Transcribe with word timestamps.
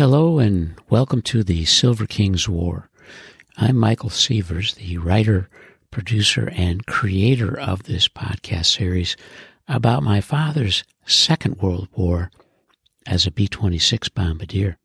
Hello 0.00 0.38
and 0.38 0.76
welcome 0.88 1.20
to 1.20 1.44
the 1.44 1.66
Silver 1.66 2.06
King's 2.06 2.48
War. 2.48 2.88
I'm 3.58 3.76
Michael 3.76 4.08
Sievers, 4.08 4.76
the 4.76 4.96
writer, 4.96 5.50
producer, 5.90 6.48
and 6.56 6.86
creator 6.86 7.60
of 7.60 7.82
this 7.82 8.08
podcast 8.08 8.74
series 8.74 9.14
about 9.68 10.02
my 10.02 10.22
father's 10.22 10.84
Second 11.04 11.58
World 11.58 11.88
War 11.92 12.30
as 13.06 13.26
a 13.26 13.30
B 13.30 13.46
26 13.46 14.08
bombardier. 14.08 14.78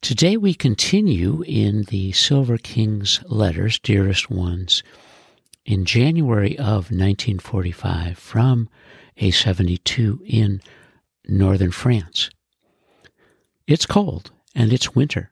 Today 0.00 0.36
we 0.36 0.54
continue 0.54 1.42
in 1.42 1.82
the 1.88 2.12
Silver 2.12 2.56
King's 2.56 3.20
letters, 3.26 3.80
dearest 3.80 4.30
ones, 4.30 4.84
in 5.66 5.84
January 5.84 6.56
of 6.56 6.92
1945 6.92 8.16
from 8.16 8.68
A 9.16 9.32
72 9.32 10.22
in 10.24 10.60
northern 11.26 11.72
France. 11.72 12.30
It's 13.68 13.84
cold 13.84 14.30
and 14.54 14.72
it's 14.72 14.94
winter, 14.94 15.30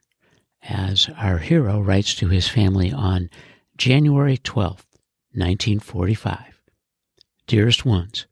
as 0.62 1.08
our 1.16 1.38
hero 1.38 1.80
writes 1.80 2.14
to 2.16 2.28
his 2.28 2.46
family 2.46 2.92
on 2.92 3.30
January 3.78 4.36
12th, 4.36 4.84
1945. 5.32 6.60
Dearest 7.46 7.86
ones, 7.86 8.26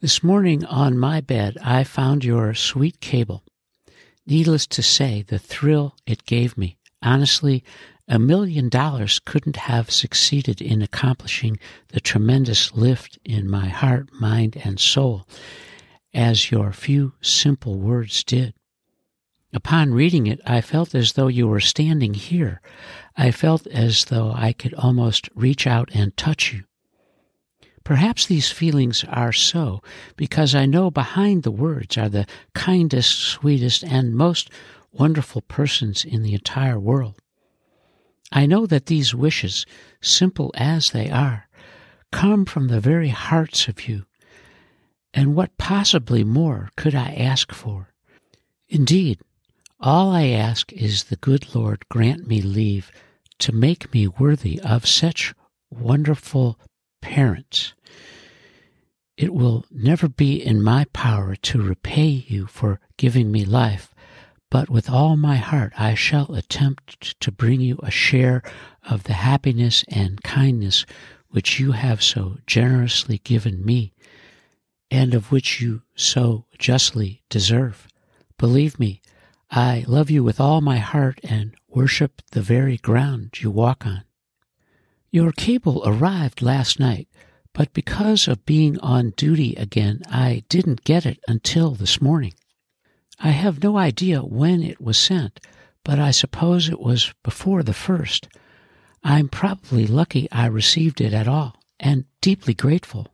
this 0.00 0.24
morning 0.24 0.64
on 0.64 0.98
my 0.98 1.20
bed 1.20 1.56
I 1.62 1.84
found 1.84 2.24
your 2.24 2.52
sweet 2.52 2.98
cable. 2.98 3.44
Needless 4.26 4.66
to 4.66 4.82
say, 4.82 5.22
the 5.22 5.38
thrill 5.38 5.94
it 6.04 6.26
gave 6.26 6.58
me. 6.58 6.78
Honestly, 7.00 7.62
a 8.08 8.18
million 8.18 8.68
dollars 8.68 9.20
couldn't 9.24 9.54
have 9.56 9.92
succeeded 9.92 10.60
in 10.60 10.82
accomplishing 10.82 11.60
the 11.90 12.00
tremendous 12.00 12.74
lift 12.74 13.20
in 13.24 13.48
my 13.48 13.68
heart, 13.68 14.08
mind, 14.18 14.60
and 14.64 14.80
soul 14.80 15.28
as 16.14 16.50
your 16.50 16.72
few 16.72 17.12
simple 17.20 17.78
words 17.78 18.22
did. 18.24 18.54
Upon 19.52 19.92
reading 19.92 20.26
it, 20.26 20.40
I 20.46 20.60
felt 20.60 20.94
as 20.94 21.12
though 21.12 21.28
you 21.28 21.46
were 21.46 21.60
standing 21.60 22.14
here. 22.14 22.60
I 23.16 23.30
felt 23.30 23.66
as 23.68 24.06
though 24.06 24.32
I 24.32 24.52
could 24.52 24.74
almost 24.74 25.28
reach 25.34 25.66
out 25.66 25.90
and 25.94 26.16
touch 26.16 26.52
you. 26.52 26.64
Perhaps 27.84 28.26
these 28.26 28.50
feelings 28.50 29.04
are 29.08 29.32
so 29.32 29.82
because 30.16 30.54
I 30.54 30.64
know 30.66 30.90
behind 30.90 31.42
the 31.42 31.50
words 31.50 31.98
are 31.98 32.08
the 32.08 32.26
kindest, 32.54 33.18
sweetest, 33.18 33.84
and 33.84 34.16
most 34.16 34.50
wonderful 34.90 35.42
persons 35.42 36.04
in 36.04 36.22
the 36.22 36.34
entire 36.34 36.80
world. 36.80 37.20
I 38.32 38.46
know 38.46 38.66
that 38.66 38.86
these 38.86 39.14
wishes, 39.14 39.66
simple 40.00 40.50
as 40.56 40.90
they 40.90 41.10
are, 41.10 41.46
come 42.10 42.44
from 42.46 42.68
the 42.68 42.80
very 42.80 43.10
hearts 43.10 43.68
of 43.68 43.86
you 43.86 44.06
and 45.14 45.36
what 45.36 45.56
possibly 45.56 46.24
more 46.24 46.70
could 46.76 46.94
I 46.94 47.14
ask 47.14 47.52
for? 47.52 47.94
Indeed, 48.68 49.20
all 49.78 50.10
I 50.10 50.26
ask 50.28 50.72
is 50.72 51.04
the 51.04 51.16
good 51.16 51.54
Lord 51.54 51.88
grant 51.88 52.26
me 52.26 52.42
leave 52.42 52.90
to 53.38 53.52
make 53.52 53.92
me 53.94 54.08
worthy 54.08 54.60
of 54.60 54.86
such 54.86 55.34
wonderful 55.70 56.58
parents. 57.00 57.74
It 59.16 59.32
will 59.32 59.64
never 59.70 60.08
be 60.08 60.44
in 60.44 60.62
my 60.62 60.86
power 60.92 61.36
to 61.36 61.62
repay 61.62 62.24
you 62.26 62.46
for 62.46 62.80
giving 62.96 63.30
me 63.30 63.44
life, 63.44 63.94
but 64.50 64.68
with 64.68 64.90
all 64.90 65.16
my 65.16 65.36
heart 65.36 65.72
I 65.78 65.94
shall 65.94 66.34
attempt 66.34 67.20
to 67.20 67.30
bring 67.30 67.60
you 67.60 67.78
a 67.82 67.90
share 67.90 68.42
of 68.82 69.04
the 69.04 69.12
happiness 69.12 69.84
and 69.88 70.22
kindness 70.22 70.84
which 71.28 71.60
you 71.60 71.72
have 71.72 72.02
so 72.02 72.38
generously 72.46 73.18
given 73.18 73.64
me 73.64 73.92
and 74.90 75.14
of 75.14 75.32
which 75.32 75.60
you 75.60 75.82
so 75.94 76.46
justly 76.58 77.22
deserve. 77.28 77.88
Believe 78.38 78.78
me, 78.78 79.00
I 79.50 79.84
love 79.86 80.10
you 80.10 80.24
with 80.24 80.40
all 80.40 80.60
my 80.60 80.78
heart 80.78 81.20
and 81.22 81.54
worship 81.68 82.22
the 82.32 82.42
very 82.42 82.76
ground 82.76 83.40
you 83.40 83.50
walk 83.50 83.86
on. 83.86 84.04
Your 85.10 85.32
cable 85.32 85.82
arrived 85.86 86.42
last 86.42 86.80
night, 86.80 87.08
but 87.52 87.72
because 87.72 88.26
of 88.26 88.44
being 88.44 88.78
on 88.80 89.10
duty 89.10 89.54
again, 89.54 90.02
I 90.10 90.42
didn't 90.48 90.82
get 90.84 91.06
it 91.06 91.20
until 91.28 91.70
this 91.70 92.02
morning. 92.02 92.34
I 93.20 93.30
have 93.30 93.62
no 93.62 93.78
idea 93.78 94.22
when 94.22 94.62
it 94.62 94.80
was 94.80 94.98
sent, 94.98 95.38
but 95.84 96.00
I 96.00 96.10
suppose 96.10 96.68
it 96.68 96.80
was 96.80 97.14
before 97.22 97.62
the 97.62 97.72
first. 97.72 98.26
I'm 99.04 99.28
probably 99.28 99.86
lucky 99.86 100.28
I 100.32 100.46
received 100.46 101.00
it 101.00 101.14
at 101.14 101.28
all, 101.28 101.54
and 101.78 102.06
deeply 102.20 102.54
grateful. 102.54 103.13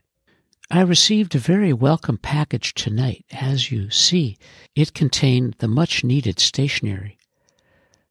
I 0.72 0.82
received 0.82 1.34
a 1.34 1.40
very 1.40 1.72
welcome 1.72 2.16
package 2.16 2.74
tonight. 2.74 3.24
As 3.32 3.72
you 3.72 3.90
see, 3.90 4.38
it 4.76 4.94
contained 4.94 5.56
the 5.58 5.66
much 5.66 6.04
needed 6.04 6.38
stationery. 6.38 7.18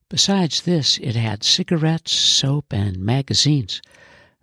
Besides 0.09 0.63
this, 0.63 0.97
it 0.97 1.15
had 1.15 1.45
cigarettes, 1.45 2.11
soap, 2.11 2.73
and 2.73 2.97
magazines, 2.97 3.81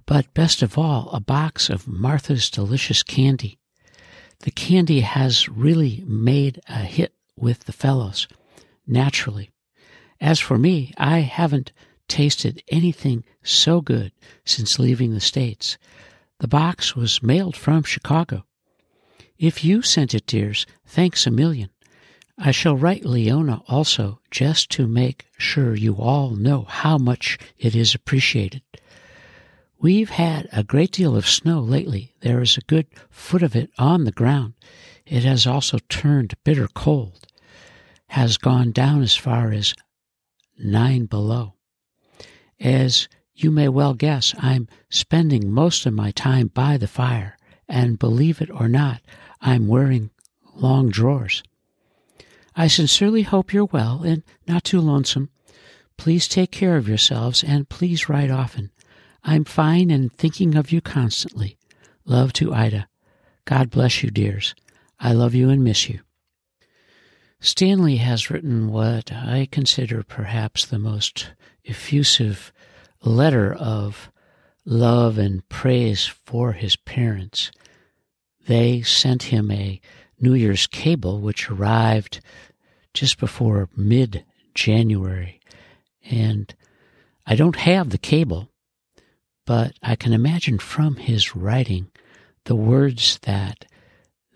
but 0.06 0.32
best 0.32 0.62
of 0.62 0.78
all, 0.78 1.10
a 1.10 1.20
box 1.20 1.68
of 1.68 1.86
Martha's 1.86 2.48
delicious 2.48 3.02
candy. 3.02 3.58
The 4.40 4.50
candy 4.50 5.00
has 5.00 5.50
really 5.50 6.02
made 6.06 6.62
a 6.70 6.78
hit 6.78 7.12
with 7.36 7.64
the 7.64 7.72
fellows, 7.72 8.26
naturally. 8.86 9.50
As 10.22 10.40
for 10.40 10.56
me, 10.56 10.94
I 10.96 11.18
haven't 11.18 11.70
tasted 12.08 12.62
anything 12.68 13.24
so 13.42 13.82
good 13.82 14.12
since 14.46 14.78
leaving 14.78 15.12
the 15.12 15.20
States. 15.20 15.76
The 16.38 16.48
box 16.48 16.94
was 16.94 17.22
mailed 17.22 17.56
from 17.56 17.82
Chicago. 17.82 18.44
If 19.38 19.64
you 19.64 19.82
sent 19.82 20.14
it, 20.14 20.26
dears, 20.26 20.66
thanks 20.86 21.26
a 21.26 21.30
million. 21.30 21.70
I 22.38 22.50
shall 22.50 22.76
write 22.76 23.06
Leona 23.06 23.62
also, 23.66 24.20
just 24.30 24.70
to 24.72 24.86
make 24.86 25.26
sure 25.38 25.74
you 25.74 25.96
all 25.96 26.30
know 26.30 26.62
how 26.68 26.98
much 26.98 27.38
it 27.58 27.74
is 27.74 27.94
appreciated. 27.94 28.62
We've 29.78 30.10
had 30.10 30.48
a 30.52 30.64
great 30.64 30.92
deal 30.92 31.16
of 31.16 31.28
snow 31.28 31.60
lately. 31.60 32.12
There 32.20 32.42
is 32.42 32.56
a 32.56 32.62
good 32.62 32.86
foot 33.08 33.42
of 33.42 33.56
it 33.56 33.70
on 33.78 34.04
the 34.04 34.12
ground. 34.12 34.54
It 35.06 35.24
has 35.24 35.46
also 35.46 35.78
turned 35.88 36.34
bitter 36.44 36.68
cold, 36.68 37.26
has 38.08 38.36
gone 38.36 38.72
down 38.72 39.02
as 39.02 39.16
far 39.16 39.52
as 39.52 39.74
nine 40.58 41.06
below. 41.06 41.54
As 42.60 43.08
you 43.36 43.50
may 43.50 43.68
well 43.68 43.94
guess 43.94 44.34
I'm 44.38 44.66
spending 44.88 45.50
most 45.50 45.84
of 45.86 45.92
my 45.92 46.10
time 46.10 46.48
by 46.48 46.76
the 46.78 46.88
fire, 46.88 47.36
and 47.68 47.98
believe 47.98 48.40
it 48.40 48.50
or 48.50 48.68
not, 48.68 49.02
I'm 49.40 49.68
wearing 49.68 50.10
long 50.54 50.88
drawers. 50.88 51.42
I 52.54 52.68
sincerely 52.68 53.22
hope 53.22 53.52
you're 53.52 53.66
well 53.66 54.02
and 54.02 54.22
not 54.48 54.64
too 54.64 54.80
lonesome. 54.80 55.28
Please 55.98 56.26
take 56.26 56.50
care 56.50 56.76
of 56.76 56.88
yourselves 56.88 57.44
and 57.44 57.68
please 57.68 58.08
write 58.08 58.30
often. 58.30 58.70
I'm 59.22 59.44
fine 59.44 59.90
and 59.90 60.12
thinking 60.12 60.56
of 60.56 60.72
you 60.72 60.80
constantly. 60.80 61.58
Love 62.06 62.32
to 62.34 62.54
Ida. 62.54 62.88
God 63.44 63.70
bless 63.70 64.02
you, 64.02 64.10
dears. 64.10 64.54
I 64.98 65.12
love 65.12 65.34
you 65.34 65.50
and 65.50 65.62
miss 65.62 65.88
you. 65.88 66.00
Stanley 67.40 67.96
has 67.96 68.30
written 68.30 68.68
what 68.68 69.12
I 69.12 69.46
consider 69.50 70.02
perhaps 70.02 70.64
the 70.64 70.78
most 70.78 71.32
effusive 71.64 72.52
letter 73.08 73.52
of 73.54 74.10
love 74.64 75.18
and 75.18 75.48
praise 75.48 76.06
for 76.06 76.52
his 76.52 76.76
parents. 76.76 77.50
They 78.46 78.82
sent 78.82 79.24
him 79.24 79.50
a 79.50 79.80
New 80.20 80.34
Year's 80.34 80.66
cable, 80.66 81.20
which 81.20 81.50
arrived 81.50 82.20
just 82.94 83.18
before 83.18 83.68
mid 83.76 84.24
January. 84.54 85.40
And 86.08 86.54
I 87.26 87.36
don't 87.36 87.56
have 87.56 87.90
the 87.90 87.98
cable, 87.98 88.48
but 89.44 89.72
I 89.82 89.96
can 89.96 90.12
imagine 90.12 90.58
from 90.58 90.96
his 90.96 91.36
writing 91.36 91.90
the 92.44 92.56
words 92.56 93.18
that 93.22 93.66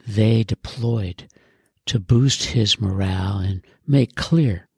they 0.06 0.42
deployed 0.42 1.28
to 1.86 1.98
boost 1.98 2.44
his 2.44 2.80
morale 2.80 3.38
and 3.38 3.62
make 3.86 4.14
clear 4.14 4.68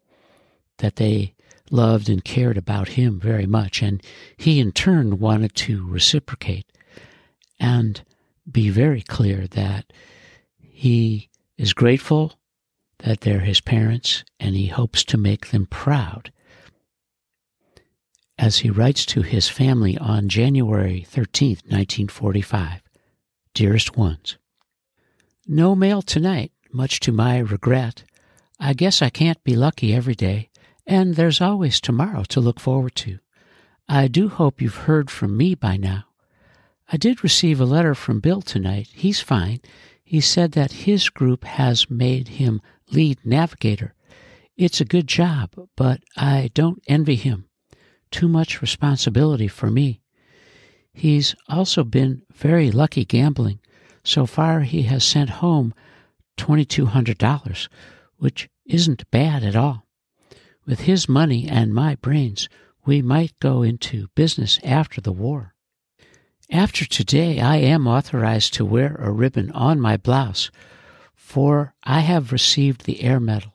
that 0.79 0.97
they 0.97 1.35
loved 1.73 2.09
and 2.09 2.23
cared 2.23 2.57
about 2.57 2.89
him 2.89 3.19
very 3.19 3.47
much, 3.47 3.83
and 3.83 4.03
he 4.37 4.61
in 4.61 4.71
turn 4.71 5.19
wanted 5.19 5.55
to 5.55 5.87
reciprocate 5.89 6.67
and 7.59 8.03
be 8.51 8.69
very 8.69 9.03
clear 9.03 9.47
that 9.49 9.93
he 10.59 11.29
is 11.57 11.73
grateful 11.73 12.35
that 12.99 13.21
they're 13.23 13.41
his 13.41 13.61
parents 13.61 14.25
and 14.39 14.55
he 14.55 14.67
hopes 14.67 15.05
to 15.05 15.17
make 15.17 15.49
them 15.49 15.67
proud. 15.67 16.33
As 18.39 18.59
he 18.59 18.71
writes 18.71 19.07
to 19.07 19.23
his 19.23 19.49
family 19.49 19.97
on 19.99 20.29
January 20.29 21.07
13th, 21.09 21.63
1945, 21.69 22.83
Dearest 23.55 23.97
ones, 23.97 24.39
No 25.47 25.75
mail 25.75 26.01
tonight, 26.01 26.53
much 26.73 27.01
to 27.01 27.13
my 27.13 27.39
regret. 27.39 28.05
I 28.59 28.73
guess 28.73 29.03
I 29.03 29.11
can't 29.11 29.43
be 29.45 29.55
lucky 29.55 29.95
every 29.95 30.15
day. 30.15 30.49
And 30.87 31.14
there's 31.14 31.40
always 31.40 31.81
tomorrow 31.81 32.25
to 32.25 32.40
look 32.40 32.61
forward 32.61 32.94
to. 32.96 33.19
I 33.88 34.08
do 34.08 34.29
hope 34.29 34.61
you've 34.61 34.87
heard 34.87 35.11
from 35.11 35.37
me 35.37 35.55
by 35.55 35.76
now. 35.76 36.05
I 36.90 36.96
did 36.96 37.23
receive 37.25 37.61
a 37.61 37.64
letter 37.64 37.94
from 37.94 38.20
Bill 38.20 38.43
tonight. 38.43 38.88
He's 38.93 39.20
fine. 39.20 39.61
He 40.05 40.20
said 40.20 40.52
that 40.52 40.73
his 40.73 41.08
group 41.08 41.44
has 41.44 41.88
made 41.88 42.29
him 42.29 42.61
lead 42.90 43.19
navigator. 43.25 43.94
It's 44.56 44.81
a 44.81 44.84
good 44.84 45.06
job, 45.06 45.50
but 45.76 46.02
I 46.17 46.50
don't 46.52 46.82
envy 46.87 47.17
him. 47.17 47.46
Too 48.11 48.28
much 48.28 48.61
responsibility 48.61 49.49
for 49.49 49.70
me. 49.70 50.02
He's 50.93 51.35
also 51.49 51.85
been 51.85 52.23
very 52.32 52.70
lucky 52.70 53.05
gambling. 53.05 53.61
So 54.05 54.26
far, 54.26 54.61
he 54.61 54.82
has 54.82 55.05
sent 55.05 55.31
home 55.31 55.73
$2,200, 56.37 57.69
which 58.17 58.50
isn't 58.67 59.11
bad 59.11 59.44
at 59.44 59.56
all. 59.56 59.81
With 60.64 60.82
his 60.82 61.09
money 61.09 61.49
and 61.49 61.75
my 61.75 61.97
brains, 61.97 62.49
we 62.87 63.03
might 63.03 63.38
go 63.41 63.62
into 63.62 64.09
business 64.14 64.61
after 64.62 65.00
the 65.00 65.12
war. 65.12 65.55
After 66.50 66.85
today, 66.85 67.41
I 67.41 67.56
am 67.56 67.88
authorized 67.88 68.55
to 68.55 68.64
wear 68.64 68.94
a 68.97 69.11
ribbon 69.11 69.50
on 69.53 69.81
my 69.81 69.97
blouse, 69.97 70.50
for 71.14 71.75
I 71.82 72.00
have 72.00 72.31
received 72.31 72.85
the 72.85 73.03
Air 73.03 73.19
Medal. 73.19 73.55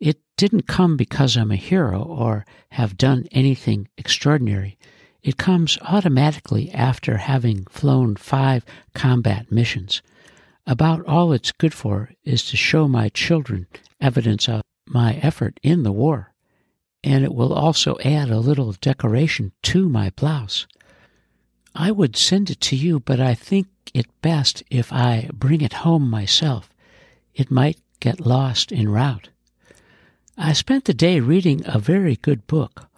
It 0.00 0.20
didn't 0.38 0.66
come 0.66 0.96
because 0.96 1.36
I'm 1.36 1.50
a 1.50 1.56
hero 1.56 2.02
or 2.02 2.46
have 2.70 2.96
done 2.96 3.26
anything 3.30 3.88
extraordinary. 3.98 4.78
It 5.22 5.36
comes 5.36 5.78
automatically 5.82 6.70
after 6.70 7.18
having 7.18 7.66
flown 7.66 8.16
five 8.16 8.64
combat 8.94 9.52
missions. 9.52 10.00
About 10.66 11.04
all 11.06 11.32
it's 11.32 11.52
good 11.52 11.74
for 11.74 12.10
is 12.24 12.44
to 12.46 12.56
show 12.56 12.88
my 12.88 13.10
children 13.10 13.66
evidence 14.00 14.48
of 14.48 14.62
my 14.92 15.14
effort 15.14 15.58
in 15.62 15.82
the 15.82 15.92
war, 15.92 16.32
and 17.02 17.24
it 17.24 17.34
will 17.34 17.52
also 17.52 17.96
add 18.04 18.30
a 18.30 18.40
little 18.40 18.72
decoration 18.72 19.52
to 19.62 19.88
my 19.88 20.10
blouse. 20.10 20.66
I 21.74 21.90
would 21.90 22.16
send 22.16 22.50
it 22.50 22.60
to 22.62 22.76
you, 22.76 23.00
but 23.00 23.20
I 23.20 23.34
think 23.34 23.68
it 23.94 24.06
best 24.20 24.62
if 24.70 24.92
I 24.92 25.28
bring 25.32 25.60
it 25.60 25.72
home 25.72 26.08
myself. 26.08 26.70
It 27.34 27.50
might 27.50 27.78
get 28.00 28.20
lost 28.20 28.72
en 28.72 28.88
route. 28.88 29.30
I 30.36 30.52
spent 30.52 30.84
the 30.84 30.94
day 30.94 31.20
reading 31.20 31.62
a 31.64 31.78
very 31.78 32.16
good 32.16 32.46
book, 32.46 32.88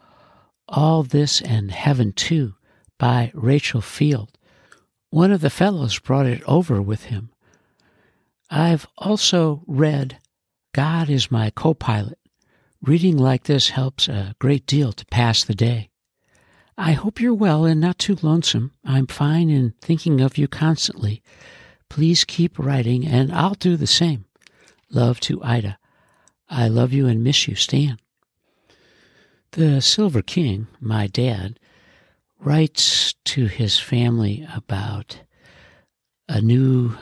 All 0.69 1.02
This 1.02 1.41
and 1.41 1.70
Heaven 1.70 2.12
Too, 2.12 2.55
by 2.99 3.31
Rachel 3.35 3.81
Field. 3.81 4.37
One 5.11 5.31
of 5.31 5.41
the 5.41 5.50
fellows 5.50 5.99
brought 5.99 6.26
it 6.26 6.43
over 6.44 6.82
with 6.82 7.05
him. 7.05 7.31
I've 8.50 8.87
also 8.99 9.62
read 9.67 10.19
God 10.74 11.08
is 11.08 11.30
My 11.30 11.50
Co-Pilot. 11.50 12.18
Reading 12.82 13.16
like 13.16 13.44
this 13.44 13.68
helps 13.70 14.08
a 14.08 14.34
great 14.40 14.66
deal 14.66 14.92
to 14.92 15.06
pass 15.06 15.44
the 15.44 15.54
day. 15.54 15.88
I 16.76 16.94
hope 16.94 17.20
you're 17.20 17.32
well 17.32 17.64
and 17.64 17.80
not 17.80 17.96
too 17.96 18.16
lonesome. 18.22 18.72
I'm 18.84 19.06
fine 19.06 19.50
and 19.50 19.80
thinking 19.80 20.20
of 20.20 20.36
you 20.36 20.48
constantly. 20.48 21.22
Please 21.88 22.24
keep 22.24 22.58
writing, 22.58 23.06
and 23.06 23.32
I'll 23.32 23.54
do 23.54 23.76
the 23.76 23.86
same. 23.86 24.24
Love 24.90 25.20
to 25.20 25.40
Ida. 25.44 25.78
I 26.50 26.66
love 26.66 26.92
you 26.92 27.06
and 27.06 27.22
miss 27.22 27.46
you, 27.46 27.54
Stan. 27.54 28.00
The 29.52 29.80
Silver 29.80 30.22
King, 30.22 30.66
my 30.80 31.06
dad, 31.06 31.60
writes 32.40 33.14
to 33.26 33.46
his 33.46 33.78
family 33.78 34.44
about 34.52 35.20
a 36.28 36.40
new 36.40 36.96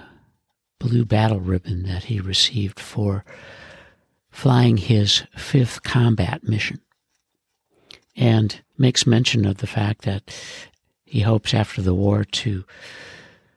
blue 0.78 1.06
battle 1.06 1.40
ribbon 1.40 1.84
that 1.84 2.04
he 2.04 2.20
received 2.20 2.78
for 2.78 3.24
flying 4.32 4.78
his 4.78 5.22
fifth 5.36 5.82
combat 5.84 6.42
mission 6.42 6.80
and 8.16 8.60
makes 8.76 9.06
mention 9.06 9.46
of 9.46 9.58
the 9.58 9.66
fact 9.66 10.02
that 10.02 10.34
he 11.04 11.20
hopes 11.20 11.54
after 11.54 11.80
the 11.80 11.94
war 11.94 12.24
to 12.24 12.64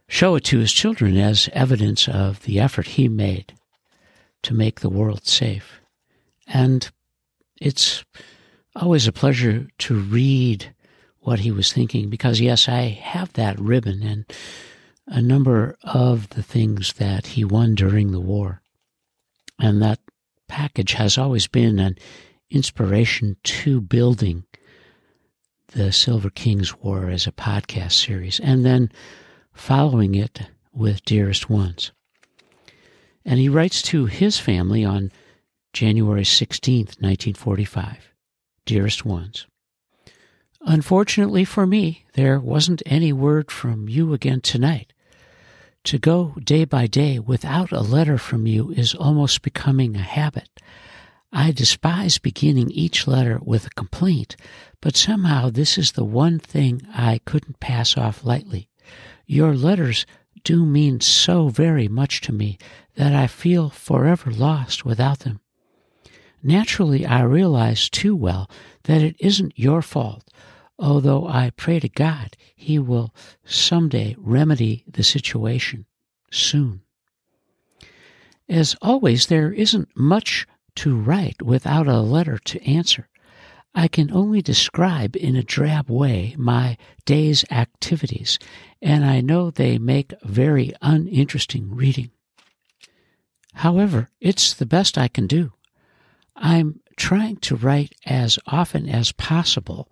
show 0.07 0.36
it 0.36 0.44
to 0.44 0.60
his 0.60 0.72
children 0.72 1.18
as 1.18 1.50
evidence 1.54 2.07
of 2.07 2.44
the 2.44 2.60
effort 2.60 2.88
he 2.88 3.07
made 3.07 3.54
to 4.44 4.54
make 4.54 4.81
the 4.81 4.89
world 4.89 5.25
safe. 5.25 5.80
And 6.48 6.89
it's 7.60 8.04
always 8.75 9.07
a 9.07 9.12
pleasure 9.12 9.68
to 9.80 9.95
read 9.95 10.74
what 11.19 11.39
he 11.39 11.51
was 11.51 11.74
thinking 11.74 12.10
because, 12.10 12.39
yes, 12.39 12.69
I 12.69 12.89
have 12.89 13.33
that 13.33 13.60
ribbon 13.60 14.04
and 14.04 14.25
a 15.07 15.22
number 15.22 15.75
of 15.83 16.30
the 16.30 16.44
things 16.44 16.94
that 16.94 17.27
he 17.27 17.44
won 17.44 17.74
during 17.74 18.12
the 18.12 18.19
war. 18.19 18.62
And 19.60 19.81
that 19.81 20.00
package 20.47 20.94
has 20.94 21.18
always 21.18 21.47
been 21.47 21.80
an 21.80 21.97
inspiration 22.50 23.38
to 23.44 23.81
building 23.81 24.44
the 25.69 25.92
Silver 25.92 26.30
Kings 26.30 26.77
War 26.77 27.09
as 27.09 27.27
a 27.27 27.31
podcast 27.31 27.94
series, 27.94 28.39
and 28.39 28.65
then 28.65 28.92
following 29.53 30.15
it 30.15 30.42
with 30.71 31.03
Dearest 31.06 31.50
Ones. 31.50 31.92
And 33.25 33.39
he 33.39 33.50
writes 33.50 33.81
to 33.83 34.06
his 34.06 34.39
family 34.39 34.86
on 34.86 35.12
January 35.74 36.24
16th, 36.24 37.01
1945 37.01 38.13
Dearest 38.65 39.06
Ones. 39.06 39.48
Unfortunately 40.62 41.45
for 41.45 41.68
me, 41.68 42.06
there 42.13 42.39
wasn't 42.39 42.81
any 42.86 43.12
word 43.13 43.51
from 43.51 43.89
you 43.89 44.13
again 44.13 44.41
tonight. 44.41 44.94
To 45.86 46.00
go 46.00 46.34
day 46.44 46.66
by 46.66 46.88
day 46.88 47.20
without 47.20 47.72
a 47.72 47.82
letter 47.82 48.18
from 48.18 48.48
you 48.48 48.72
is 48.72 48.96
almost 48.96 49.44
becoming 49.44 49.96
a 49.96 50.00
habit. 50.00 50.50
I 51.32 51.52
despise 51.52 52.18
beginning 52.18 52.72
each 52.72 53.06
letter 53.06 53.40
with 53.44 53.68
a 53.68 53.70
complaint, 53.70 54.36
but 54.82 54.96
somehow 54.98 55.52
this 55.52 55.78
is 55.78 55.92
the 55.92 56.04
one 56.04 56.40
thing 56.40 56.82
I 56.92 57.20
couldn't 57.26 57.60
pass 57.60 57.98
off 57.98 58.26
lightly. 58.26 58.68
Your 59.28 59.54
letters 59.54 60.08
do 60.44 60.66
mean 60.66 61.02
so 61.02 61.50
very 61.50 61.88
much 61.88 62.20
to 62.22 62.32
me 62.32 62.58
that 62.96 63.14
I 63.14 63.28
feel 63.28 63.70
forever 63.70 64.32
lost 64.32 64.86
without 64.86 65.20
them. 65.20 65.40
Naturally, 66.42 67.06
I 67.06 67.22
realize 67.22 67.90
too 67.90 68.16
well 68.16 68.50
that 68.86 69.04
it 69.04 69.16
isn't 69.20 69.60
your 69.60 69.84
fault, 69.84 70.32
although 70.77 71.27
I 71.27 71.51
pray 71.51 71.80
to 71.80 71.89
God 71.89 72.36
He 72.56 72.80
will 72.80 73.13
someday 73.45 74.16
remedy 74.18 74.83
the 74.88 75.04
situation 75.04 75.86
soon. 76.31 76.81
As 78.48 78.75
always, 78.81 79.27
there 79.27 79.51
isn't 79.51 79.89
much 79.95 80.45
to 80.75 80.95
write 80.95 81.42
without 81.42 81.88
a 81.88 82.01
letter 82.01 82.38
to 82.38 82.63
answer. 82.69 83.10
I 83.74 83.88
can 83.88 84.12
only 84.12 84.42
describe 84.42 85.16
in 85.16 85.36
a 85.36 85.44
drab 85.44 85.89
way 85.89 86.36
my 86.38 86.77
day's 87.06 87.44
activities, 87.51 88.39
and 88.81 89.04
I 89.04 89.19
know 89.22 89.50
they 89.50 89.77
make 89.77 90.13
very 90.24 90.74
uninteresting 90.81 91.75
reading. 91.75 92.12
However, 93.56 94.10
it's 94.22 94.54
the 94.54 94.66
best 94.66 94.98
I 94.98 95.07
can 95.07 95.27
do. 95.27 95.54
I'm 96.36 96.82
trying 96.98 97.38
to 97.38 97.55
write 97.55 97.94
as 98.05 98.39
often 98.48 98.88
as 98.88 99.12
possible 99.12 99.89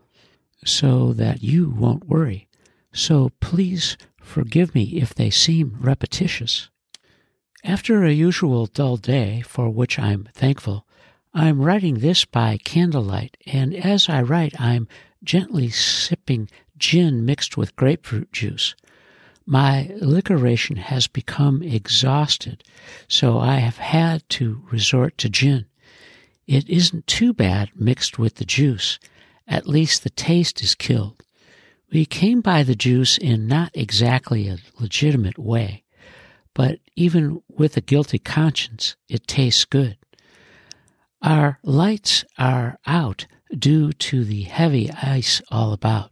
so 0.65 1.13
that 1.13 1.43
you 1.43 1.69
won't 1.69 2.07
worry. 2.07 2.47
So 2.93 3.31
please 3.39 3.97
forgive 4.21 4.73
me 4.73 4.83
if 5.01 5.13
they 5.13 5.29
seem 5.29 5.77
repetitious. 5.79 6.69
After 7.63 8.03
a 8.03 8.11
usual 8.11 8.65
dull 8.65 8.97
day, 8.97 9.41
for 9.41 9.69
which 9.69 9.97
I'm 9.97 10.27
thankful, 10.33 10.85
I'm 11.33 11.61
writing 11.61 11.95
this 11.95 12.25
by 12.25 12.57
candlelight, 12.57 13.37
and 13.47 13.73
as 13.73 14.09
I 14.09 14.21
write, 14.21 14.59
I'm 14.59 14.87
gently 15.23 15.69
sipping 15.69 16.49
gin 16.77 17.25
mixed 17.25 17.57
with 17.57 17.75
grapefruit 17.75 18.31
juice. 18.31 18.75
My 19.45 19.91
liquoration 19.99 20.75
has 20.75 21.07
become 21.07 21.63
exhausted, 21.63 22.63
so 23.07 23.39
I 23.39 23.55
have 23.55 23.77
had 23.77 24.27
to 24.29 24.61
resort 24.71 25.17
to 25.19 25.29
gin. 25.29 25.65
It 26.45 26.69
isn't 26.69 27.07
too 27.07 27.33
bad 27.33 27.71
mixed 27.75 28.19
with 28.19 28.35
the 28.35 28.45
juice. 28.45 28.99
At 29.47 29.67
least 29.67 30.03
the 30.03 30.09
taste 30.09 30.61
is 30.61 30.75
killed. 30.75 31.23
We 31.91 32.05
came 32.05 32.41
by 32.41 32.63
the 32.63 32.75
juice 32.75 33.17
in 33.17 33.47
not 33.47 33.71
exactly 33.73 34.47
a 34.47 34.57
legitimate 34.79 35.37
way 35.37 35.83
but 36.53 36.79
even 36.95 37.41
with 37.49 37.75
a 37.77 37.81
guilty 37.81 38.19
conscience, 38.19 38.95
it 39.09 39.27
tastes 39.27 39.65
good. 39.65 39.97
Our 41.21 41.59
lights 41.63 42.25
are 42.37 42.77
out 42.85 43.25
due 43.57 43.93
to 43.93 44.23
the 44.23 44.43
heavy 44.43 44.91
ice 44.91 45.41
all 45.49 45.73
about. 45.73 46.11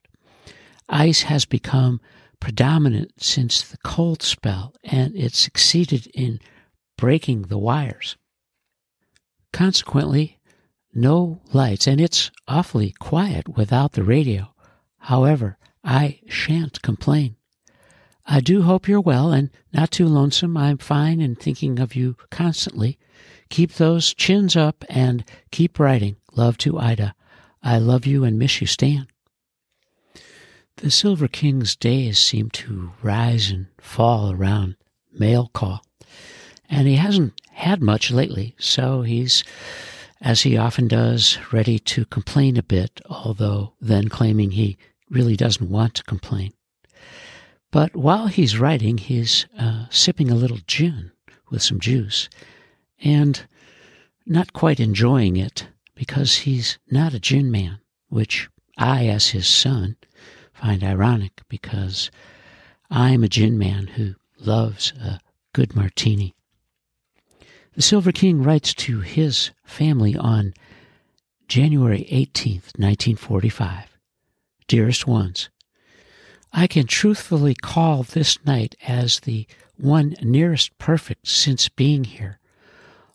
Ice 0.89 1.23
has 1.23 1.45
become 1.45 2.01
predominant 2.39 3.11
since 3.21 3.61
the 3.61 3.77
cold 3.83 4.23
spell, 4.23 4.73
and 4.83 5.15
it 5.15 5.33
succeeded 5.33 6.07
in 6.13 6.39
breaking 6.97 7.43
the 7.43 7.57
wires. 7.57 8.17
Consequently, 9.53 10.39
no 10.93 11.41
lights, 11.53 11.87
and 11.87 11.99
it's 12.01 12.31
awfully 12.47 12.93
quiet 12.99 13.47
without 13.57 13.93
the 13.93 14.03
radio. 14.03 14.53
However, 14.99 15.57
I 15.83 16.19
shan't 16.27 16.81
complain. 16.81 17.35
I 18.25 18.39
do 18.39 18.61
hope 18.61 18.87
you're 18.87 19.01
well 19.01 19.31
and 19.31 19.49
not 19.73 19.91
too 19.91 20.07
lonesome. 20.07 20.55
I'm 20.55 20.77
fine 20.77 21.21
and 21.21 21.39
thinking 21.39 21.79
of 21.79 21.95
you 21.95 22.15
constantly. 22.29 22.97
Keep 23.49 23.73
those 23.73 24.13
chins 24.13 24.55
up 24.55 24.85
and 24.89 25.25
keep 25.51 25.79
writing. 25.79 26.15
Love 26.33 26.57
to 26.59 26.79
Ida. 26.79 27.15
I 27.63 27.77
love 27.77 28.05
you 28.05 28.23
and 28.23 28.39
miss 28.39 28.61
you, 28.61 28.67
Stan. 28.67 29.07
The 30.77 30.89
Silver 30.89 31.27
King's 31.27 31.75
days 31.75 32.17
seem 32.17 32.49
to 32.51 32.93
rise 33.03 33.51
and 33.51 33.67
fall 33.79 34.31
around 34.31 34.75
mail 35.11 35.49
call. 35.53 35.83
And 36.69 36.87
he 36.87 36.95
hasn't 36.95 37.33
had 37.51 37.81
much 37.81 38.11
lately, 38.11 38.55
so 38.57 39.01
he's, 39.01 39.43
as 40.21 40.41
he 40.41 40.55
often 40.55 40.87
does, 40.87 41.39
ready 41.51 41.79
to 41.79 42.05
complain 42.05 42.55
a 42.55 42.63
bit, 42.63 43.01
although 43.09 43.73
then 43.81 44.07
claiming 44.07 44.51
he 44.51 44.77
really 45.09 45.35
doesn't 45.35 45.69
want 45.69 45.95
to 45.95 46.03
complain. 46.03 46.53
But 47.71 47.95
while 47.95 48.27
he's 48.27 48.59
writing, 48.59 48.97
he's 48.97 49.47
uh, 49.57 49.85
sipping 49.89 50.29
a 50.29 50.35
little 50.35 50.59
gin 50.67 51.11
with 51.49 51.63
some 51.63 51.79
juice 51.79 52.29
and 53.03 53.45
not 54.25 54.53
quite 54.53 54.79
enjoying 54.79 55.37
it 55.37 55.67
because 55.95 56.39
he's 56.39 56.77
not 56.89 57.13
a 57.13 57.19
gin 57.19 57.49
man, 57.49 57.79
which 58.09 58.49
I, 58.77 59.07
as 59.07 59.29
his 59.29 59.47
son, 59.47 59.97
find 60.53 60.83
ironic 60.83 61.41
because 61.49 62.11
I'm 62.89 63.23
a 63.23 63.29
gin 63.29 63.57
man 63.57 63.87
who 63.87 64.15
loves 64.37 64.93
a 65.01 65.19
good 65.53 65.75
martini. 65.75 66.35
The 67.73 67.81
Silver 67.81 68.11
King 68.11 68.43
writes 68.43 68.73
to 68.73 68.99
his 68.99 69.51
family 69.63 70.17
on 70.17 70.53
January 71.47 72.05
18th, 72.11 72.77
1945. 72.77 73.97
Dearest 74.67 75.07
ones, 75.07 75.49
I 76.51 76.67
can 76.67 76.85
truthfully 76.85 77.55
call 77.55 78.03
this 78.03 78.43
night 78.43 78.75
as 78.85 79.21
the 79.21 79.47
one 79.77 80.15
nearest 80.21 80.77
perfect 80.79 81.29
since 81.29 81.69
being 81.69 82.03
here. 82.03 82.39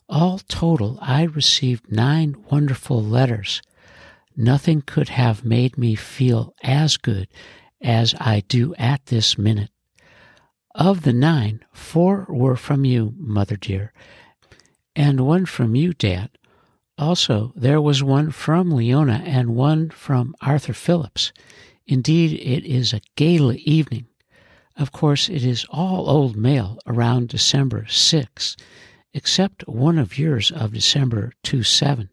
All 0.09 0.39
total, 0.39 0.97
I 1.03 1.23
received 1.23 1.91
nine 1.91 2.35
wonderful 2.49 3.03
letters. 3.03 3.61
Nothing 4.35 4.81
could 4.81 5.09
have 5.09 5.45
made 5.45 5.77
me 5.77 5.93
feel 5.93 6.55
as 6.63 6.97
good 6.97 7.27
as 7.79 8.15
I 8.19 8.39
do 8.47 8.73
at 8.75 9.05
this 9.05 9.37
minute. 9.37 9.69
Of 10.73 11.03
the 11.03 11.13
nine, 11.13 11.63
four 11.73 12.25
were 12.27 12.55
from 12.55 12.85
you, 12.85 13.13
Mother 13.17 13.55
dear, 13.55 13.93
and 14.97 15.21
one 15.21 15.45
from 15.45 15.75
you, 15.75 15.93
Dad. 15.93 16.31
Also, 16.97 17.53
there 17.55 17.79
was 17.79 18.01
one 18.01 18.31
from 18.31 18.71
Leona 18.71 19.21
and 19.23 19.55
one 19.55 19.91
from 19.91 20.33
Arthur 20.41 20.73
Phillips. 20.73 21.31
Indeed, 21.85 22.33
it 22.33 22.65
is 22.65 22.91
a 22.91 23.01
gala 23.15 23.53
evening. 23.59 24.07
Of 24.75 24.91
course, 24.91 25.29
it 25.29 25.43
is 25.43 25.67
all 25.69 26.09
old 26.09 26.35
mail 26.35 26.79
around 26.87 27.29
December 27.29 27.85
6, 27.87 28.57
except 29.13 29.67
one 29.67 29.99
of 29.99 30.17
yours 30.17 30.51
of 30.51 30.73
December 30.73 31.31
2 31.43 31.61
7. 31.61 32.09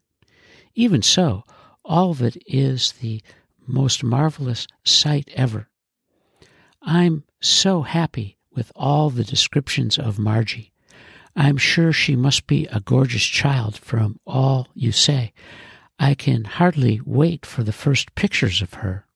Even 0.74 1.00
so, 1.00 1.44
all 1.86 2.10
of 2.10 2.20
it 2.20 2.36
is 2.46 2.92
the 3.00 3.22
most 3.66 4.04
marvelous 4.04 4.66
sight 4.84 5.30
ever. 5.34 5.70
I'm 6.82 7.24
so 7.40 7.80
happy 7.80 8.36
with 8.52 8.70
all 8.76 9.08
the 9.08 9.24
descriptions 9.24 9.98
of 9.98 10.18
Margie. 10.18 10.73
I'm 11.36 11.56
sure 11.56 11.92
she 11.92 12.16
must 12.16 12.46
be 12.46 12.66
a 12.66 12.80
gorgeous 12.80 13.24
child 13.24 13.76
from 13.76 14.20
all 14.26 14.68
you 14.74 14.92
say. 14.92 15.32
I 15.98 16.14
can 16.14 16.44
hardly 16.44 17.00
wait 17.04 17.44
for 17.44 17.62
the 17.62 17.72
first 17.72 18.14
pictures 18.14 18.62
of 18.62 18.74
her. 18.74 19.06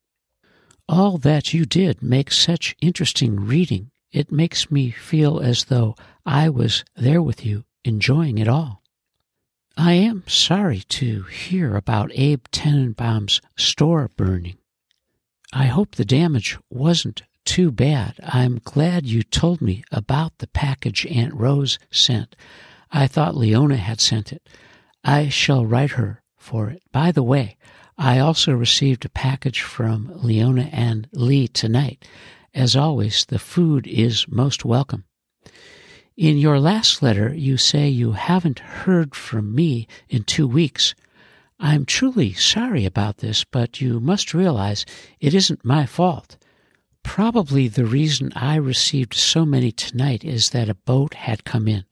All 0.89 1.19
that 1.19 1.53
you 1.53 1.65
did 1.65 2.03
makes 2.03 2.39
such 2.39 2.77
interesting 2.81 3.37
reading. 3.41 3.91
It 4.11 4.33
makes 4.33 4.71
me 4.71 4.91
feel 4.91 5.39
as 5.41 5.65
though 5.65 5.95
I 6.25 6.49
was 6.49 6.85
there 6.97 7.23
with 7.23 7.45
you, 7.45 7.65
enjoying 7.85 8.39
it 8.39 8.49
all. 8.49 8.83
I 9.77 9.93
am 9.93 10.25
sorry 10.27 10.81
to 10.89 11.23
hear 11.25 11.77
about 11.77 12.11
Abe 12.15 12.45
Tenenbaum's 12.51 13.41
store 13.57 14.11
burning. 14.17 14.57
I 15.53 15.67
hope 15.67 15.95
the 15.95 16.05
damage 16.05 16.59
wasn't 16.69 17.23
too 17.49 17.73
bad. 17.73 18.13
I'm 18.23 18.61
glad 18.63 19.07
you 19.07 19.23
told 19.23 19.63
me 19.63 19.83
about 19.91 20.37
the 20.37 20.47
package 20.49 21.07
Aunt 21.07 21.33
Rose 21.33 21.79
sent. 21.91 22.37
I 22.93 23.07
thought 23.07 23.39
Leona 23.39 23.79
had 23.79 24.03
sent 24.03 24.35
it. 24.35 24.47
I 25.03 25.31
shall 25.31 25.65
write 25.65 25.93
her 25.93 26.23
for 26.37 26.69
it. 26.69 26.83
By 26.93 27.11
the 27.11 27.23
way, 27.23 27.57
I 27.97 28.19
also 28.19 28.53
received 28.53 29.07
a 29.07 29.09
package 29.09 29.63
from 29.63 30.13
Leona 30.15 30.69
and 30.73 31.09
Lee 31.13 31.49
tonight. 31.49 32.07
As 32.53 32.77
always, 32.77 33.25
the 33.25 33.39
food 33.39 33.87
is 33.87 34.29
most 34.29 34.67
welcome. 34.67 35.05
In 36.19 36.37
your 36.37 36.61
last 36.61 37.03
letter, 37.03 37.33
you 37.33 37.57
say 37.57 37.89
you 37.89 38.13
haven't 38.13 38.59
heard 38.59 39.15
from 39.15 39.55
me 39.55 39.89
in 40.11 40.25
two 40.25 40.47
weeks. 40.47 40.95
I'm 41.59 41.87
truly 41.87 42.35
sorry 42.35 42.85
about 42.85 43.19
this, 43.19 43.45
but 43.45 43.81
you 43.81 44.01
must 44.01 44.35
realize 44.35 44.85
it 45.19 45.33
isn't 45.33 45.65
my 45.65 45.87
fault. 45.87 46.37
Probably 47.09 47.69
the 47.69 47.87
reason 47.87 48.33
I 48.37 48.57
received 48.57 49.15
so 49.15 49.47
many 49.47 49.73
tonight 49.73 50.25
is 50.25 50.51
that 50.51 50.69
a 50.69 50.75
boat 50.75 51.15
had 51.15 51.43
come 51.43 51.67
in. 51.67 51.85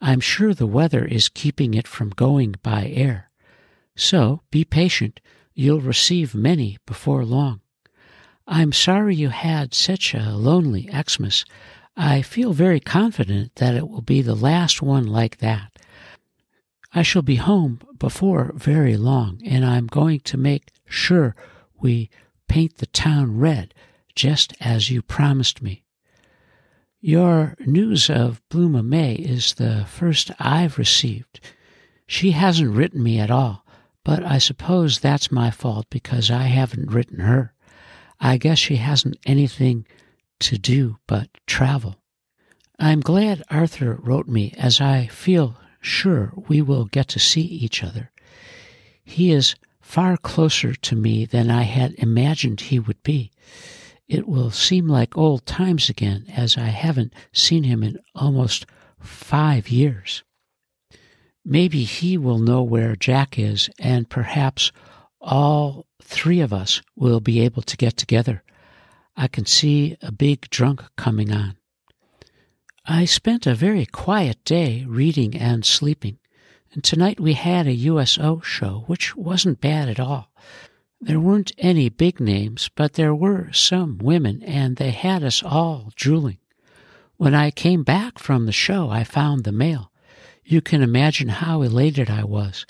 I'm 0.00 0.20
sure 0.20 0.52
the 0.52 0.66
weather 0.66 1.06
is 1.06 1.30
keeping 1.30 1.72
it 1.72 1.88
from 1.88 2.10
going 2.10 2.56
by 2.62 2.86
air. 2.94 3.30
So 3.96 4.42
be 4.50 4.62
patient. 4.64 5.20
You'll 5.54 5.80
receive 5.80 6.34
many 6.34 6.76
before 6.86 7.24
long. 7.24 7.60
I'm 8.46 8.72
sorry 8.72 9.16
you 9.16 9.30
had 9.30 9.72
such 9.72 10.12
a 10.14 10.36
lonely 10.36 10.88
Xmas. 10.92 11.46
I 11.96 12.20
feel 12.20 12.52
very 12.52 12.78
confident 12.78 13.54
that 13.56 13.74
it 13.74 13.88
will 13.88 14.02
be 14.02 14.20
the 14.20 14.36
last 14.36 14.82
one 14.82 15.06
like 15.06 15.38
that. 15.38 15.78
I 16.92 17.02
shall 17.02 17.22
be 17.22 17.36
home 17.36 17.80
before 17.98 18.52
very 18.54 18.98
long, 18.98 19.40
and 19.46 19.64
I'm 19.64 19.86
going 19.86 20.20
to 20.20 20.36
make 20.36 20.68
sure 20.84 21.34
we 21.80 22.10
paint 22.48 22.76
the 22.76 22.86
town 22.86 23.38
red, 23.38 23.72
just 24.14 24.54
as 24.60 24.90
you 24.90 25.02
promised 25.02 25.62
me. 25.62 25.84
Your 27.00 27.56
news 27.60 28.08
of 28.08 28.42
Blooma 28.48 28.84
May 28.84 29.14
is 29.14 29.54
the 29.54 29.84
first 29.88 30.30
I've 30.38 30.78
received. 30.78 31.40
She 32.06 32.30
hasn't 32.30 32.74
written 32.74 33.02
me 33.02 33.18
at 33.18 33.30
all. 33.30 33.62
But 34.04 34.24
I 34.24 34.38
suppose 34.38 34.98
that's 34.98 35.30
my 35.30 35.50
fault 35.50 35.86
because 35.88 36.30
I 36.30 36.44
haven't 36.44 36.90
written 36.90 37.20
her. 37.20 37.54
I 38.20 38.36
guess 38.36 38.58
she 38.58 38.76
hasn't 38.76 39.18
anything 39.24 39.86
to 40.40 40.58
do 40.58 40.98
but 41.06 41.28
travel. 41.46 41.96
I'm 42.78 43.00
glad 43.00 43.44
Arthur 43.48 43.94
wrote 44.02 44.26
me, 44.26 44.54
as 44.58 44.80
I 44.80 45.06
feel 45.06 45.56
sure 45.80 46.32
we 46.48 46.62
will 46.62 46.86
get 46.86 47.08
to 47.08 47.20
see 47.20 47.42
each 47.42 47.84
other. 47.84 48.10
He 49.04 49.30
is 49.30 49.54
far 49.80 50.16
closer 50.16 50.74
to 50.74 50.96
me 50.96 51.24
than 51.24 51.50
I 51.50 51.62
had 51.62 51.94
imagined 51.94 52.60
he 52.60 52.78
would 52.80 53.02
be. 53.02 53.30
It 54.08 54.28
will 54.28 54.50
seem 54.50 54.88
like 54.88 55.16
old 55.16 55.46
times 55.46 55.88
again, 55.88 56.26
as 56.28 56.56
I 56.56 56.66
haven't 56.66 57.14
seen 57.32 57.64
him 57.64 57.82
in 57.82 57.98
almost 58.14 58.66
five 58.98 59.68
years. 59.68 60.22
Maybe 61.44 61.84
he 61.84 62.16
will 62.16 62.38
know 62.38 62.62
where 62.62 62.94
Jack 62.94 63.38
is, 63.38 63.68
and 63.78 64.08
perhaps 64.08 64.70
all 65.20 65.86
three 66.02 66.40
of 66.40 66.52
us 66.52 66.82
will 66.94 67.20
be 67.20 67.40
able 67.40 67.62
to 67.62 67.76
get 67.76 67.96
together. 67.96 68.42
I 69.16 69.28
can 69.28 69.46
see 69.46 69.96
a 70.02 70.12
big 70.12 70.48
drunk 70.50 70.84
coming 70.96 71.32
on. 71.32 71.56
I 72.84 73.04
spent 73.04 73.46
a 73.46 73.54
very 73.54 73.86
quiet 73.86 74.44
day 74.44 74.84
reading 74.86 75.36
and 75.36 75.64
sleeping, 75.64 76.18
and 76.72 76.82
tonight 76.82 77.20
we 77.20 77.34
had 77.34 77.66
a 77.66 77.72
USO 77.72 78.40
show, 78.40 78.84
which 78.86 79.14
wasn't 79.14 79.60
bad 79.60 79.88
at 79.88 80.00
all. 80.00 80.32
There 81.04 81.18
weren't 81.18 81.50
any 81.58 81.88
big 81.88 82.20
names, 82.20 82.70
but 82.76 82.92
there 82.92 83.12
were 83.12 83.52
some 83.52 83.98
women, 83.98 84.40
and 84.44 84.76
they 84.76 84.92
had 84.92 85.24
us 85.24 85.42
all 85.42 85.90
drooling. 85.96 86.38
When 87.16 87.34
I 87.34 87.50
came 87.50 87.82
back 87.82 88.20
from 88.20 88.46
the 88.46 88.52
show, 88.52 88.88
I 88.88 89.02
found 89.02 89.42
the 89.42 89.50
mail. 89.50 89.90
You 90.44 90.60
can 90.60 90.80
imagine 90.80 91.28
how 91.28 91.62
elated 91.62 92.08
I 92.08 92.22
was. 92.22 92.66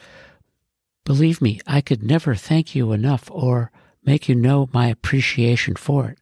Believe 1.05 1.43
me, 1.43 1.61
I 1.67 1.83
could 1.83 2.03
never 2.03 2.35
thank 2.35 2.75
you 2.75 2.93
enough 2.93 3.31
or 3.31 3.71
make 4.03 4.31
you 4.31 4.35
know 4.35 4.71
my 4.73 4.87
appreciation 4.87 5.77
for 5.77 6.09
it. 6.09 6.19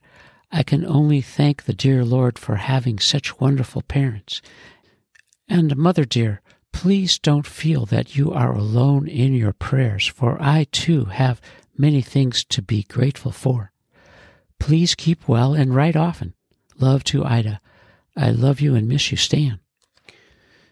I 0.51 0.65
can 0.65 0.85
only 0.85 1.21
thank 1.21 1.63
the 1.63 1.75
dear 1.75 2.05
Lord 2.05 2.41
for 2.41 2.57
having 2.57 2.99
such 2.99 3.39
wonderful 3.39 3.83
parents. 3.83 4.43
And, 5.49 5.77
Mother 5.77 6.05
dear, 6.05 6.43
please 6.73 7.21
don't 7.21 7.47
feel 7.47 7.87
that 7.87 8.17
you 8.17 8.33
are 8.33 8.53
alone 8.53 9.07
in 9.07 9.33
your 9.33 9.53
prayers, 9.53 10.09
for 10.09 10.43
I 10.43 10.67
too 10.73 11.05
have 11.05 11.41
many 11.81 12.03
things 12.03 12.45
to 12.45 12.61
be 12.63 12.83
grateful 12.83 13.33
for. 13.33 13.73
Please 14.59 14.95
keep 14.95 15.27
well 15.27 15.55
and 15.55 15.75
write 15.75 15.97
often. 15.97 16.35
Love 16.79 17.03
to 17.05 17.25
Ida. 17.25 17.61
I 18.17 18.31
love 18.31 18.61
you 18.61 18.75
and 18.75 18.87
miss 18.87 19.11
you, 19.11 19.17
Stan. 19.17 19.61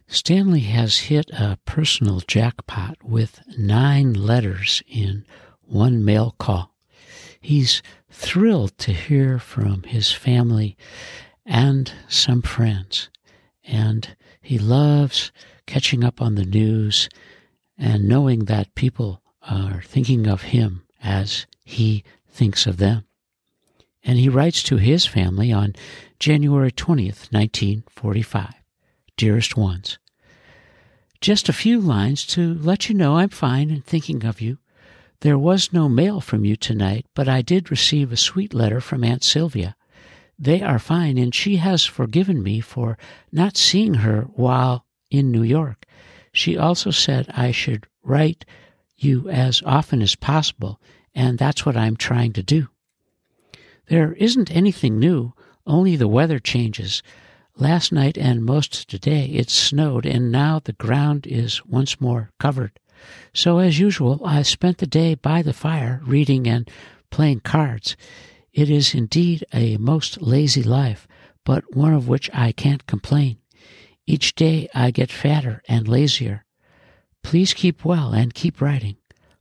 Stanley 0.07 0.61
has 0.61 0.99
hit 0.99 1.31
a 1.31 1.59
personal 1.65 2.21
jackpot 2.21 2.97
with 3.03 3.41
nine 3.59 4.13
letters 4.13 4.83
in 4.87 5.25
one 5.61 6.05
mail 6.05 6.35
call. 6.39 6.75
He's 7.41 7.83
thrilled 8.11 8.77
to 8.79 8.93
hear 8.93 9.39
from 9.39 9.85
his 9.85 10.13
family 10.13 10.77
and 11.45 11.93
some 12.09 12.43
friends, 12.43 13.11
and 13.65 14.17
he 14.41 14.59
loves 14.59 15.31
catching 15.67 16.05
up 16.05 16.21
on 16.21 16.35
the 16.35 16.45
news 16.45 17.09
and 17.77 18.09
knowing 18.09 18.47
that 18.47 18.75
people 18.75 19.23
are 19.43 19.83
thinking 19.83 20.27
of 20.27 20.43
him 20.43 20.85
as 21.03 21.47
he 21.65 22.05
thinks 22.29 22.67
of 22.67 22.77
them. 22.79 23.05
And 24.05 24.19
he 24.19 24.29
writes 24.29 24.63
to 24.65 24.77
his 24.77 25.07
family 25.07 25.53
on 25.53 25.75
January 26.19 26.73
20th, 26.73 27.33
1945. 27.33 28.55
dearest 29.17 29.57
ones. 29.57 29.99
Just 31.21 31.49
a 31.49 31.53
few 31.53 31.81
lines 31.81 32.25
to 32.27 32.55
let 32.55 32.89
you 32.89 32.95
know 32.95 33.17
I'm 33.17 33.29
fine 33.29 33.71
and 33.71 33.85
thinking 33.85 34.25
of 34.25 34.41
you. 34.41 34.59
There 35.21 35.39
was 35.39 35.73
no 35.73 35.89
mail 35.89 36.21
from 36.21 36.45
you 36.45 36.55
tonight, 36.55 37.05
but 37.15 37.29
I 37.29 37.43
did 37.43 37.73
receive 37.73 38.13
a 38.13 38.17
sweet 38.17 38.55
letter 38.55 38.81
from 38.81 39.03
Aunt 39.03 39.25
Sylvia. 39.25 39.75
They 40.39 40.63
are 40.63 40.79
fine, 40.79 41.19
and 41.19 41.35
she 41.35 41.57
has 41.57 41.85
forgiven 41.85 42.43
me 42.43 42.61
for 42.61 42.97
not 43.33 43.57
seeing 43.57 43.95
her 43.95 44.29
while 44.35 44.87
in 45.11 45.33
New 45.33 45.43
York. 45.43 45.85
She 46.33 46.57
also 46.57 46.93
said 46.93 47.27
I 47.35 47.51
should 47.51 47.89
write 48.05 48.45
you 48.99 49.29
as 49.29 49.63
often 49.65 50.03
as 50.03 50.15
possible, 50.17 50.81
and 51.15 51.39
that's 51.39 51.65
what 51.65 51.77
I'm 51.77 51.97
trying 51.97 52.33
to 52.35 52.43
do. 52.43 52.69
There 53.89 54.13
isn't 54.15 54.51
anything 54.51 54.99
new, 54.99 55.33
only 55.67 55.97
the 55.97 56.09
weather 56.09 56.39
changes. 56.39 57.03
Last 57.57 57.93
night 57.93 58.19
and 58.19 58.45
most 58.45 58.89
today 58.89 59.27
it 59.27 59.51
snowed, 59.51 60.05
and 60.05 60.31
now 60.31 60.61
the 60.63 60.75
ground 60.75 61.27
is 61.27 61.65
once 61.65 62.01
more 62.01 62.31
covered. 62.39 62.79
So, 63.33 63.59
as 63.59 63.79
usual, 63.79 64.21
I 64.25 64.43
spent 64.43 64.79
the 64.79 64.87
day 64.87 65.15
by 65.15 65.43
the 65.43 65.53
fire 65.53 66.01
reading 66.05 66.47
and 66.47 66.69
playing 67.11 67.41
cards. 67.41 67.97
It 68.53 68.69
is 68.69 68.95
indeed 68.95 69.45
a 69.53 69.77
most 69.77 70.21
lazy 70.21 70.63
life, 70.63 71.07
but 71.45 71.77
one 71.77 71.95
of 71.95 72.09
which 72.09 72.29
I 72.35 72.53
can't 72.53 72.87
complain. 72.87 73.39
Each 74.07 74.35
day 74.35 74.69
I 74.75 74.91
get 74.91 75.11
fatter 75.11 75.63
and 75.69 75.87
lazier. 75.87 76.45
Please 77.29 77.53
keep 77.53 77.85
well 77.85 78.15
and 78.15 78.33
keep 78.33 78.59
writing. 78.59 78.97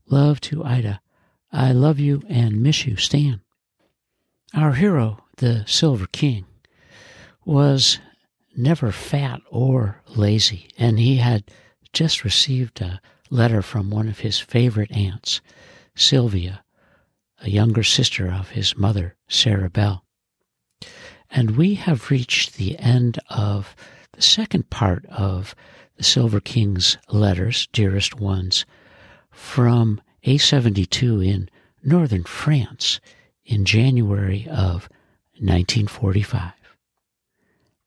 Love 0.10 0.42
to 0.42 0.62
Ida. 0.62 1.00
I 1.54 1.72
love 1.72 2.02
you 2.02 2.22
and 2.28 2.62
miss 2.62 2.86
you, 2.86 2.98
Stan. 2.98 3.40
Our 4.54 4.74
hero, 4.74 5.24
the 5.38 5.64
Silver 5.68 6.08
King, 6.08 6.44
was 7.46 8.00
never 8.58 8.92
fat 8.92 9.40
or 9.50 10.02
lazy, 10.06 10.68
and 10.78 11.00
he 11.00 11.16
had 11.16 11.46
just 11.94 12.26
received 12.26 12.82
a 12.82 13.00
letter 13.30 13.62
from 13.62 13.90
one 13.90 14.10
of 14.10 14.20
his 14.20 14.38
favorite 14.38 14.92
aunts, 14.92 15.40
Sylvia, 15.96 16.66
a 17.42 17.50
younger 17.50 17.84
sister 17.84 18.30
of 18.30 18.50
his 18.50 18.76
mother, 18.76 19.16
Sarah 19.30 19.70
Bell. 19.70 20.04
And 21.32 21.52
we 21.52 21.76
have 21.76 22.12
reached 22.12 22.56
the 22.58 22.78
end 22.80 23.18
of 23.30 23.78
the 24.12 24.22
second 24.22 24.70
part 24.70 25.06
of 25.06 25.56
the 25.98 26.04
Silver 26.04 26.40
King's 26.40 26.98
letters, 27.10 27.68
dearest 27.74 28.20
ones, 28.20 28.66
from 29.32 30.02
A72 30.26 31.26
in 31.26 31.50
northern 31.84 32.24
France 32.24 33.00
in 33.46 33.66
January 33.66 34.48
of 34.50 34.90
1945 35.40 36.54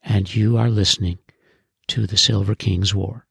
and 0.03 0.33
you 0.33 0.57
are 0.57 0.69
listening 0.69 1.19
to 1.87 2.07
the 2.07 2.17
Silver 2.17 2.55
King's 2.55 2.95
War. 2.95 3.25